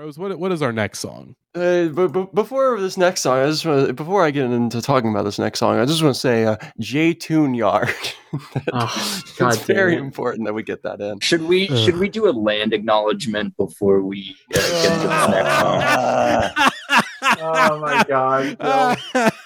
Rose, 0.00 0.18
what 0.18 0.38
what 0.38 0.50
is 0.50 0.62
our 0.62 0.72
next 0.72 1.00
song? 1.00 1.36
Uh, 1.54 1.88
but, 1.88 2.08
but 2.08 2.34
before 2.34 2.80
this 2.80 2.96
next 2.96 3.20
song, 3.20 3.38
I 3.38 3.46
just 3.48 3.66
wanna, 3.66 3.92
before 3.92 4.24
I 4.24 4.30
get 4.30 4.44
into 4.44 4.80
talking 4.80 5.10
about 5.10 5.24
this 5.24 5.38
next 5.38 5.58
song, 5.58 5.78
I 5.78 5.84
just 5.84 6.02
want 6.02 6.14
to 6.14 6.20
say 6.20 6.44
uh, 6.46 6.56
J 6.78 7.12
Tune 7.12 7.52
Yard. 7.54 7.94
Oh, 8.72 9.20
God 9.38 9.54
it's 9.54 9.64
very 9.64 9.96
it. 9.96 9.98
important 9.98 10.46
that 10.46 10.52
we 10.52 10.62
get 10.62 10.84
that 10.84 11.00
in. 11.00 11.18
Should 11.18 11.42
we 11.42 11.68
Ugh. 11.68 11.76
should 11.76 11.96
we 11.98 12.08
do 12.08 12.28
a 12.28 12.30
land 12.30 12.72
acknowledgement 12.72 13.56
before 13.56 14.02
we 14.02 14.36
uh, 14.54 14.58
get 14.60 14.92
into 14.92 15.08
this 15.08 15.28
next 15.30 15.60
song? 15.60 16.70
Oh 17.42 17.80
my 17.80 18.04
god. 18.04 18.56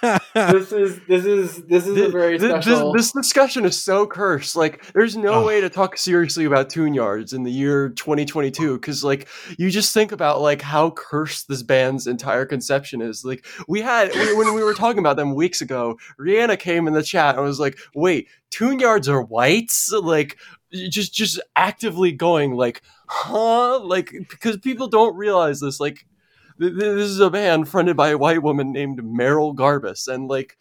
no. 0.02 0.18
This 0.34 0.72
is 0.72 1.00
this 1.06 1.24
is 1.24 1.62
this 1.66 1.86
is 1.86 1.96
a 1.96 2.08
very 2.08 2.38
th- 2.38 2.50
special. 2.50 2.92
This, 2.92 3.12
this 3.12 3.22
discussion 3.22 3.64
is 3.64 3.80
so 3.80 4.04
cursed. 4.06 4.56
Like, 4.56 4.84
there's 4.92 5.16
no 5.16 5.34
Ugh. 5.34 5.46
way 5.46 5.60
to 5.60 5.70
talk 5.70 5.96
seriously 5.96 6.44
about 6.44 6.70
tune 6.70 6.92
yards 6.92 7.32
in 7.32 7.44
the 7.44 7.52
year 7.52 7.90
2022 7.90 8.74
because, 8.74 9.04
like, 9.04 9.28
you 9.58 9.70
just 9.70 9.94
think 9.94 10.10
about 10.10 10.40
like 10.40 10.60
how 10.60 10.90
cursed 10.90 11.46
this 11.46 11.62
band's 11.62 12.08
entire 12.08 12.46
conception 12.46 13.00
is. 13.00 13.24
Like, 13.24 13.46
we 13.68 13.80
had 13.80 14.12
we, 14.12 14.34
when 14.34 14.54
we 14.54 14.64
were 14.64 14.74
talking 14.74 14.98
about 14.98 15.16
them 15.16 15.34
weeks 15.36 15.60
ago, 15.60 15.98
Rihanna 16.18 16.58
came 16.58 16.88
in 16.88 16.94
the 16.94 17.02
chat 17.02 17.36
and 17.36 17.44
was 17.44 17.60
like, 17.60 17.78
"Wait, 17.94 18.28
tune 18.50 18.80
yards 18.80 19.08
are 19.08 19.22
whites?" 19.22 19.92
Like, 19.92 20.36
just 20.72 21.14
just 21.14 21.40
actively 21.54 22.10
going 22.10 22.54
like, 22.54 22.82
"Huh?" 23.06 23.78
Like, 23.80 24.12
because 24.28 24.56
people 24.56 24.88
don't 24.88 25.16
realize 25.16 25.60
this. 25.60 25.78
Like, 25.78 25.94
th- 25.94 25.98
th- 25.98 26.13
this 26.58 27.08
is 27.08 27.20
a 27.20 27.30
band 27.30 27.68
fronted 27.68 27.96
by 27.96 28.10
a 28.10 28.18
white 28.18 28.42
woman 28.42 28.72
named 28.72 29.00
Merrill 29.04 29.54
Garbus, 29.54 30.08
and 30.08 30.28
like 30.28 30.56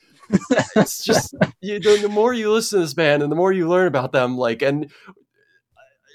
it's 0.76 1.04
just 1.04 1.36
you, 1.62 1.80
the, 1.80 1.98
the 2.02 2.10
more 2.10 2.34
you 2.34 2.52
listen 2.52 2.80
to 2.80 2.86
this 2.86 2.94
band 2.94 3.22
and 3.24 3.32
the 3.32 3.36
more 3.36 3.52
you 3.52 3.68
learn 3.68 3.88
about 3.88 4.12
them, 4.12 4.38
like, 4.38 4.62
and 4.62 4.86
it, 4.86 4.92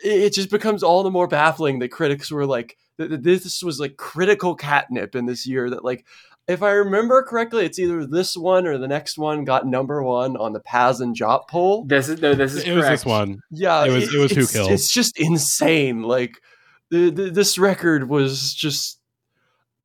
it 0.05 0.33
just 0.33 0.51
becomes 0.51 0.83
all 0.83 1.03
the 1.03 1.11
more 1.11 1.29
baffling 1.29 1.79
that 1.79 1.89
critics 1.91 2.31
were 2.31 2.47
like, 2.47 2.77
th- 2.99 3.11
th- 3.11 3.23
this 3.23 3.63
was 3.63 3.79
like 3.79 3.97
critical 3.97 4.55
catnip 4.55 5.15
in 5.15 5.27
this 5.27 5.47
year. 5.47 5.71
That 5.71 5.85
like, 5.85 6.05
if 6.47 6.63
I 6.63 6.71
remember 6.71 7.23
correctly, 7.23 7.65
it's 7.65 7.79
either 7.79 8.07
this 8.07 8.37
one 8.37 8.67
or 8.67 8.79
the 8.79 8.89
next 8.89 9.19
one 9.19 9.45
got 9.45 9.67
number 9.67 10.03
one 10.03 10.37
on 10.37 10.53
the 10.53 10.61
Pazz 10.61 11.01
& 11.01 11.15
Jop 11.15 11.49
poll. 11.49 11.85
this 11.85 12.09
is 12.09 12.21
no, 12.23 12.35
this 12.35 12.55
is 12.55 12.65
it 12.65 12.73
was 12.73 12.87
this 12.87 13.05
one. 13.05 13.41
Yeah, 13.51 13.85
It 13.85 13.91
was- 13.93 14.15
it 14.15 14.19
was 14.19 14.33
Who 14.33 14.41
it's, 14.41 14.53
Killed. 14.53 14.71
It's 14.73 14.93
just 14.93 15.19
insane. 15.21 16.03
Like, 16.03 16.39
the, 16.91 17.11
the, 17.11 17.31
this 17.31 17.59
record 17.59 18.09
was 18.09 18.55
just 18.55 18.98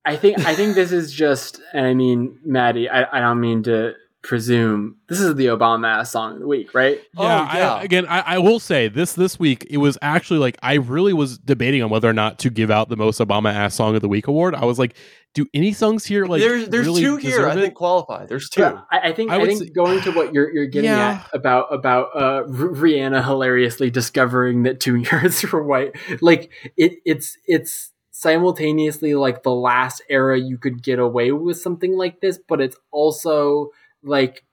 I 0.06 0.16
think 0.18 0.40
I 0.46 0.54
think 0.56 0.76
this 0.76 0.92
is 0.92 1.14
just 1.14 1.62
and 1.74 1.86
I 1.86 1.94
mean 1.94 2.40
Maddie, 2.46 2.90
I, 2.90 3.18
I 3.18 3.20
don't 3.22 3.40
mean 3.40 3.64
to 3.64 3.94
presume 4.22 4.96
this 5.10 5.20
is 5.20 5.36
the 5.36 5.48
Obama 5.48 5.88
ass 5.88 6.12
song 6.12 6.36
of 6.36 6.40
the 6.40 6.48
week, 6.48 6.74
right? 6.74 6.98
Oh, 7.18 7.24
Yeah, 7.24 7.58
yeah. 7.58 7.74
I, 7.76 7.84
again, 7.84 8.06
I, 8.08 8.20
I 8.22 8.38
will 8.38 8.60
say 8.60 8.88
this 8.88 9.14
this 9.14 9.38
week 9.38 9.68
it 9.70 9.78
was 9.78 9.98
actually 10.02 10.40
like 10.40 10.58
I 10.64 10.76
really 10.76 11.12
was 11.14 11.38
debating 11.38 11.84
on 11.84 11.90
whether 11.90 12.10
or 12.10 12.14
not 12.14 12.40
to 12.40 12.50
give 12.50 12.72
out 12.72 12.88
the 12.90 12.96
most 12.96 13.20
Obama 13.20 13.54
ass 13.54 13.76
song 13.76 13.96
of 13.96 14.02
the 14.02 14.08
week 14.08 14.28
award. 14.28 14.56
I 14.56 14.64
was 14.66 14.80
like, 14.80 14.96
do 15.34 15.46
any 15.54 15.74
songs 15.74 16.06
here 16.06 16.26
like 16.26 16.42
there's 16.42 16.70
there's 16.70 16.86
really 16.86 17.02
two 17.02 17.18
here. 17.18 17.32
deserve 17.32 17.52
I 17.58 17.62
think 17.62 17.74
qualify. 17.76 18.26
There's 18.26 18.50
two. 18.50 18.62
But 18.62 18.86
I, 18.92 19.10
I 19.10 19.14
think 19.14 19.32
I 19.32 19.38
I, 19.42 19.46
think 19.46 19.60
say- 19.60 19.70
going 19.70 20.00
to 20.02 20.12
what 20.12 20.34
you're 20.34 20.50
you're 20.54 20.68
getting 20.68 20.90
Yeah. 20.92 21.24
at 21.26 21.30
about 21.36 21.74
about 21.74 22.10
uh, 22.16 22.44
Rihanna 22.48 23.24
hilariously 23.26 23.90
discovering 23.90 24.64
that 24.64 24.80
two 24.80 24.96
yards 24.96 25.44
were 25.52 25.64
white, 25.64 25.96
like 26.22 26.52
it 26.78 26.94
it's 27.06 27.38
it's 27.46 27.92
simultaneously 28.14 29.16
like 29.16 29.44
the 29.44 29.54
last 29.54 30.02
era 30.10 30.40
you 30.40 30.58
could 30.58 30.82
get 30.84 31.00
away 31.00 31.32
with 31.32 31.58
something 31.60 31.98
like 31.98 32.22
this, 32.22 32.40
but 32.48 32.62
it's 32.62 32.78
also 32.92 33.72
like 34.04 34.46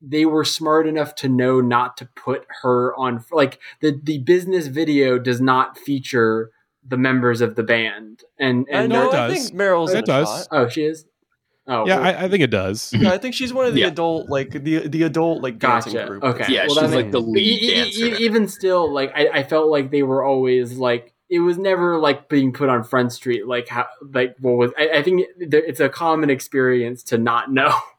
they 0.00 0.24
were 0.24 0.44
smart 0.44 0.86
enough 0.86 1.14
to 1.16 1.28
know 1.28 1.60
not 1.60 1.96
to 1.96 2.06
put 2.14 2.46
her 2.62 2.94
on 2.96 3.22
like 3.32 3.58
the 3.80 4.00
the 4.02 4.22
Bizness 4.22 4.68
video 4.70 5.18
does 5.18 5.40
not 5.40 5.76
feature 5.76 6.50
the 6.86 6.96
members 6.96 7.40
of 7.40 7.56
the 7.56 7.64
band 7.64 8.22
and 8.38 8.66
I 8.72 8.78
and 8.82 8.92
know. 8.92 9.10
it 9.10 9.14
I 9.14 9.28
does. 9.28 9.32
think 9.48 9.54
Merrill's 9.54 9.92
It 9.92 10.06
does. 10.06 10.28
shot. 10.28 10.46
oh 10.52 10.68
she 10.68 10.84
is 10.84 11.04
oh 11.66 11.86
Yeah, 11.88 11.98
I, 11.98 12.24
I 12.24 12.28
think 12.28 12.44
it 12.44 12.50
does. 12.50 12.92
Yeah, 12.94 13.10
I 13.10 13.18
think 13.18 13.34
she's 13.34 13.52
one 13.52 13.66
of 13.66 13.74
the 13.74 13.80
Yeah. 13.80 13.88
adult, 13.88 14.28
like 14.30 14.50
the 14.52 14.86
the 14.86 15.02
adult 15.02 15.42
like 15.42 15.58
dancing 15.58 15.94
group. 16.06 16.22
Okay. 16.22 16.46
Yeah, 16.54 16.66
Well, 16.68 16.76
she's 16.84 16.94
like 16.94 17.10
the 17.10 17.20
lead 17.20 17.42
e- 17.42 17.90
e- 18.04 18.16
even 18.20 18.46
still, 18.46 18.90
like 18.92 19.10
I, 19.16 19.28
I 19.40 19.42
felt 19.42 19.68
like 19.68 19.90
they 19.90 20.04
were 20.04 20.22
always 20.24 20.78
like 20.78 21.12
it 21.30 21.40
was 21.40 21.58
never 21.58 21.98
like 21.98 22.28
being 22.28 22.52
put 22.52 22.68
on 22.68 22.84
Front 22.84 23.12
Street. 23.12 23.46
Like 23.46 23.68
how 23.68 23.86
like 24.12 24.36
what 24.40 24.52
was 24.52 24.70
I, 24.78 24.88
I 24.98 25.02
think 25.02 25.26
it's 25.38 25.80
a 25.80 25.88
common 25.88 26.30
experience 26.30 27.02
to 27.04 27.18
not 27.18 27.52
know 27.52 27.74